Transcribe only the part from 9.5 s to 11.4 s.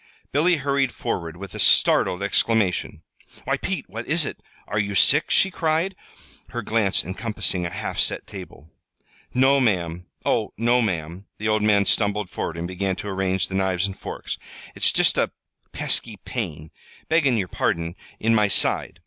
ma'am; oh, no, ma'am!"